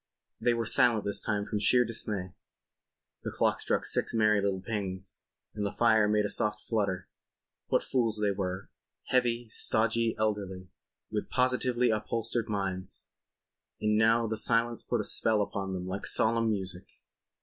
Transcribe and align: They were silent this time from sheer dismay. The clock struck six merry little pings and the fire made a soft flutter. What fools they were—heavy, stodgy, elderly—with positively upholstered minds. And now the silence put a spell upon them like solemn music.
They 0.39 0.55
were 0.55 0.65
silent 0.65 1.05
this 1.05 1.21
time 1.21 1.45
from 1.45 1.59
sheer 1.59 1.85
dismay. 1.85 2.33
The 3.21 3.29
clock 3.29 3.59
struck 3.61 3.85
six 3.85 4.15
merry 4.15 4.41
little 4.41 4.59
pings 4.63 5.21
and 5.53 5.63
the 5.63 5.71
fire 5.71 6.07
made 6.07 6.25
a 6.25 6.29
soft 6.31 6.59
flutter. 6.61 7.07
What 7.67 7.83
fools 7.83 8.17
they 8.19 8.31
were—heavy, 8.31 9.49
stodgy, 9.49 10.15
elderly—with 10.17 11.29
positively 11.29 11.91
upholstered 11.91 12.49
minds. 12.49 13.05
And 13.79 13.95
now 13.95 14.25
the 14.25 14.37
silence 14.37 14.81
put 14.83 15.01
a 15.01 15.03
spell 15.03 15.39
upon 15.39 15.73
them 15.73 15.85
like 15.85 16.07
solemn 16.07 16.49
music. 16.49 16.87